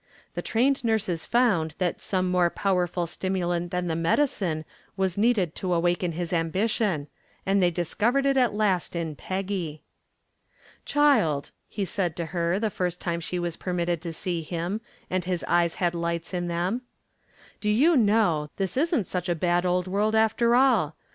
The 0.33 0.41
trained 0.41 0.83
nurses 0.83 1.27
found 1.27 1.75
that 1.77 2.01
some 2.01 2.27
more 2.31 2.49
powerful 2.49 3.05
stimulant 3.05 3.69
than 3.69 3.85
the 3.85 3.95
medicine 3.95 4.65
was 4.97 5.15
needed 5.15 5.53
to 5.57 5.75
awaken 5.75 6.13
his 6.13 6.33
ambition, 6.33 7.05
and 7.45 7.61
they 7.61 7.69
discovered 7.69 8.25
it 8.25 8.35
at 8.35 8.55
last 8.55 8.95
in 8.95 9.15
Peggy. 9.15 9.83
"Child," 10.85 11.51
he 11.69 11.85
said 11.85 12.15
to 12.15 12.25
her 12.33 12.57
the 12.57 12.71
first 12.71 12.99
time 12.99 13.19
she 13.19 13.37
was 13.37 13.55
permitted 13.57 14.01
to 14.01 14.11
see 14.11 14.41
him, 14.41 14.81
and 15.07 15.25
his 15.25 15.45
eyes 15.47 15.75
had 15.75 15.93
lights 15.93 16.33
in 16.33 16.47
them: 16.47 16.81
"do 17.59 17.69
you 17.69 17.95
know, 17.95 18.49
this 18.55 18.75
isn't 18.75 19.05
such 19.05 19.29
a 19.29 19.35
bad 19.35 19.67
old 19.67 19.85
world 19.87 20.15
after 20.15 20.55
all. 20.55 20.95